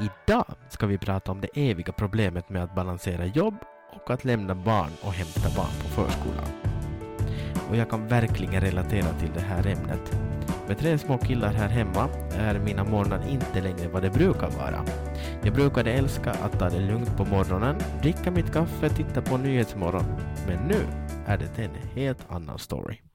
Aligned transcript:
Idag 0.00 0.44
ska 0.68 0.86
vi 0.86 0.98
prata 0.98 1.32
om 1.32 1.40
det 1.40 1.70
eviga 1.70 1.92
problemet 1.92 2.48
med 2.48 2.62
att 2.62 2.74
balansera 2.74 3.26
jobb 3.26 3.54
och 3.92 4.10
att 4.10 4.24
lämna 4.24 4.54
barn 4.54 4.90
och 5.02 5.12
hämta 5.12 5.56
barn 5.56 5.72
på 5.82 5.88
förskolan. 5.88 6.48
Och 7.70 7.76
jag 7.76 7.90
kan 7.90 8.06
verkligen 8.06 8.60
relatera 8.60 9.12
till 9.12 9.30
det 9.34 9.40
här 9.40 9.66
ämnet. 9.66 10.18
Med 10.68 10.78
tre 10.78 10.98
små 10.98 11.18
killar 11.18 11.52
här 11.52 11.68
hemma 11.68 12.08
är 12.36 12.58
mina 12.58 12.84
morgnar 12.84 13.28
inte 13.28 13.60
längre 13.60 13.88
vad 13.88 14.02
det 14.02 14.10
brukar 14.10 14.50
vara. 14.50 14.84
Jag 15.42 15.54
brukade 15.54 15.92
älska 15.92 16.30
att 16.30 16.58
ta 16.58 16.68
det 16.68 16.80
lugnt 16.80 17.16
på 17.16 17.24
morgonen, 17.24 17.76
dricka 18.02 18.30
mitt 18.30 18.52
kaffe, 18.52 18.88
titta 18.88 19.22
på 19.22 19.36
Nyhetsmorgon. 19.36 20.04
Men 20.46 20.58
nu 20.68 20.86
är 21.26 21.38
det 21.38 21.58
en 21.58 21.74
helt 21.94 22.30
annan 22.30 22.58
story. 22.58 23.07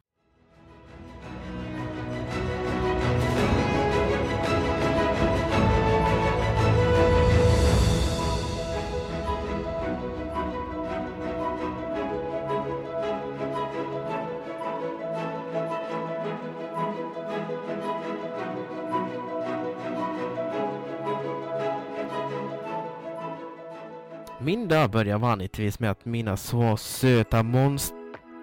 Min 24.46 24.68
dag 24.68 24.92
börjar 24.92 25.20
vanligtvis 25.20 25.80
med 25.80 25.92
att 25.92 26.06
mina 26.06 26.38
så 26.38 26.78
söta 26.78 27.44
monster... 27.44 27.98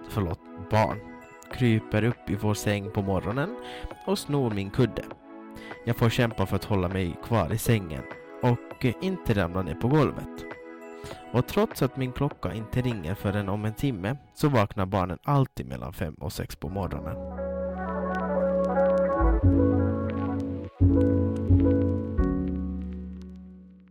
Förlåt, 0.08 0.41
barn 0.70 0.98
kryper 1.52 2.04
upp 2.04 2.30
i 2.30 2.36
vår 2.36 2.54
säng 2.54 2.91
på 2.91 3.02
morgonen 3.02 3.56
och 4.06 4.18
snor 4.18 4.50
min 4.50 4.70
kudde. 4.70 5.05
Jag 5.84 5.96
får 5.96 6.08
kämpa 6.08 6.46
för 6.46 6.56
att 6.56 6.64
hålla 6.64 6.88
mig 6.88 7.16
kvar 7.24 7.52
i 7.52 7.58
sängen 7.58 8.02
och 8.42 8.84
eh, 8.84 8.94
inte 9.00 9.34
ramla 9.34 9.62
ner 9.62 9.75
på 9.75 9.88
golvet. 9.88 10.44
Och 11.33 11.47
trots 11.47 11.83
att 11.83 11.97
min 11.97 12.12
klocka 12.12 12.55
inte 12.55 12.80
ringer 12.80 13.14
förrän 13.14 13.48
om 13.48 13.64
en 13.64 13.75
timme 13.75 14.16
så 14.34 14.48
vaknar 14.48 14.86
barnen 14.86 15.19
alltid 15.22 15.66
mellan 15.66 15.92
fem 15.92 16.14
och 16.14 16.32
sex 16.32 16.56
på 16.56 16.69
morgonen. 16.69 17.16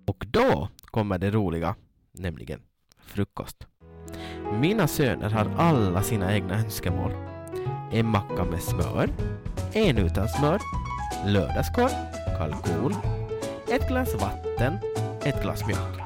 Och 0.05 0.25
då 0.27 0.69
kommer 0.91 1.17
det 1.17 1.31
roliga 1.31 1.75
nämligen 2.19 2.59
frukost. 3.01 3.67
Mina 4.61 4.87
söner 4.87 5.29
har 5.29 5.51
alla 5.57 6.03
sina 6.03 6.33
egna 6.33 6.55
önskemål. 6.55 7.11
En 7.91 8.05
macka 8.05 8.43
med 8.43 8.61
smör, 8.61 9.09
en 9.73 9.97
utan 9.97 10.27
smör, 10.27 10.59
lördagskorv, 11.25 11.89
kalkon, 12.37 12.95
ett 13.71 13.87
glas 13.87 14.15
vatten, 14.21 14.77
ett 15.23 15.41
glas 15.41 15.67
mjölk. 15.67 15.99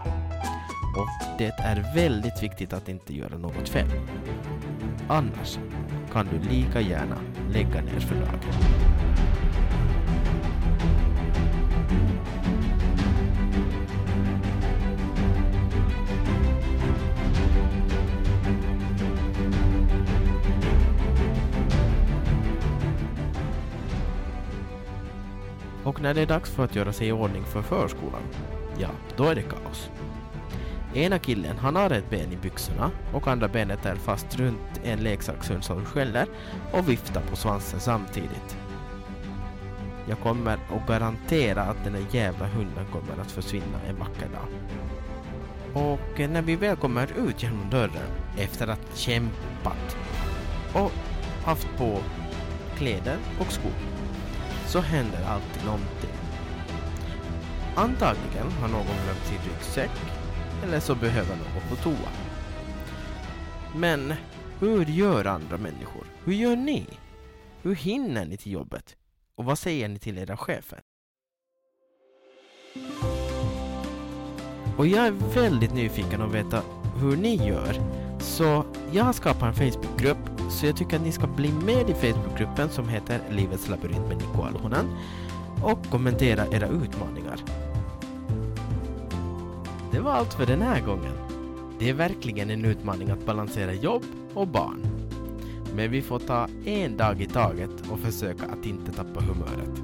Och 0.97 1.37
det 1.37 1.53
är 1.57 1.95
väldigt 1.95 2.43
viktigt 2.43 2.73
att 2.73 2.89
inte 2.89 3.15
göra 3.15 3.37
något 3.37 3.69
fel. 3.69 3.87
Annars 5.07 5.59
kan 6.11 6.27
du 6.27 6.49
lika 6.49 6.81
gärna 6.81 7.17
lägga 7.49 7.81
ner 7.81 7.99
för 7.99 8.15
dagen. 8.15 8.39
Och 25.83 26.01
när 26.01 26.13
det 26.13 26.21
är 26.21 26.25
dags 26.25 26.49
för 26.49 26.63
att 26.63 26.75
göra 26.75 26.93
sig 26.93 27.07
i 27.07 27.11
ordning 27.11 27.43
för 27.43 27.61
förskolan, 27.61 28.21
ja, 28.77 28.89
då 29.17 29.23
är 29.23 29.35
det 29.35 29.41
kaos. 29.41 29.89
Ena 30.93 31.19
killen, 31.19 31.57
han 31.57 31.75
har 31.75 31.89
ett 31.89 32.09
ben 32.09 32.31
i 32.31 32.37
byxorna 32.37 32.91
och 33.13 33.27
andra 33.27 33.47
benet 33.47 33.85
är 33.85 33.95
fast 33.95 34.39
runt 34.39 34.81
en 34.83 34.99
leksakshund 34.99 35.63
som 35.63 35.85
skäller 35.85 36.27
och 36.71 36.89
viftar 36.89 37.21
på 37.21 37.35
svansen 37.35 37.79
samtidigt. 37.79 38.57
Jag 40.09 40.19
kommer 40.19 40.53
att 40.53 40.87
garantera 40.87 41.61
att 41.61 41.83
den 41.83 41.93
där 41.93 42.05
jävla 42.11 42.47
hunden 42.47 42.85
kommer 42.91 43.21
att 43.21 43.31
försvinna 43.31 43.81
en 43.89 43.95
vacker 43.95 44.29
dag. 44.29 44.47
Och 45.73 46.29
när 46.29 46.41
vi 46.41 46.55
väl 46.55 46.75
kommer 46.75 47.09
ut 47.27 47.43
genom 47.43 47.69
dörren 47.69 48.09
efter 48.37 48.67
att 48.67 48.97
kämpat 48.97 49.97
och 50.73 50.91
haft 51.45 51.67
på 51.77 51.99
kläder 52.77 53.17
och 53.39 53.51
skor 53.51 53.71
så 54.65 54.79
händer 54.79 55.25
alltid 55.25 55.65
någonting. 55.65 56.09
Antagligen 57.75 58.51
har 58.51 58.67
någon 58.67 58.85
glömt 58.85 59.25
sin 59.25 59.51
ryggsäck 59.51 59.91
eller 60.63 60.79
så 60.79 60.95
behöver 60.95 61.35
någon 61.35 61.69
på 61.69 61.75
toa. 61.75 62.09
Men 63.75 64.13
hur 64.59 64.85
gör 64.85 65.25
andra 65.25 65.57
människor? 65.57 66.03
Hur 66.23 66.33
gör 66.33 66.55
ni? 66.55 66.87
Hur 67.61 67.75
hinner 67.75 68.25
ni 68.25 68.37
till 68.37 68.51
jobbet? 68.51 68.95
Och 69.35 69.45
vad 69.45 69.59
säger 69.59 69.89
ni 69.89 69.99
till 69.99 70.17
era 70.17 70.37
chefer? 70.37 70.81
Och 74.77 74.87
jag 74.87 75.07
är 75.07 75.11
väldigt 75.11 75.73
nyfiken 75.73 76.21
att 76.21 76.33
veta 76.33 76.61
hur 76.95 77.17
ni 77.17 77.47
gör. 77.47 77.75
Så 78.19 78.65
jag 78.91 79.03
har 79.03 79.13
skapat 79.13 79.43
en 79.43 79.71
Facebookgrupp 79.71 80.32
så 80.53 80.65
jag 80.65 80.75
tycker 80.75 80.95
att 80.95 81.03
ni 81.03 81.11
ska 81.11 81.27
bli 81.27 81.51
med 81.51 81.89
i 81.89 81.93
Facebookgruppen 81.93 82.69
som 82.69 82.89
heter 82.89 83.21
Livets 83.29 83.69
labyrint 83.69 84.07
med 84.07 84.17
Niko 84.17 84.41
Alhonen 84.41 84.85
och 85.63 85.85
kommentera 85.85 86.47
era 86.47 86.67
utmaningar. 86.67 87.39
Det 89.91 89.99
var 89.99 90.11
allt 90.11 90.33
för 90.33 90.45
den 90.45 90.61
här 90.61 90.81
gången. 90.81 91.13
Det 91.79 91.89
är 91.89 91.93
verkligen 91.93 92.49
en 92.49 92.65
utmaning 92.65 93.09
att 93.09 93.25
balansera 93.25 93.73
jobb 93.73 94.03
och 94.33 94.47
barn. 94.47 94.85
Men 95.75 95.91
vi 95.91 96.01
får 96.01 96.19
ta 96.19 96.47
en 96.65 96.97
dag 96.97 97.21
i 97.21 97.25
taget 97.25 97.91
och 97.91 97.99
försöka 97.99 98.45
att 98.45 98.65
inte 98.65 98.91
tappa 98.91 99.19
humöret. 99.19 99.81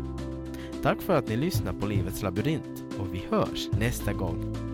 Tack 0.84 1.02
för 1.02 1.16
att 1.16 1.28
ni 1.28 1.38
lyssnar 1.38 1.74
på 1.74 1.88
Livets 1.88 2.22
labyrint 2.22 2.84
och 3.00 3.13
vi 3.13 3.24
hörs 3.29 3.69
nästa 3.79 4.13
gång. 4.13 4.69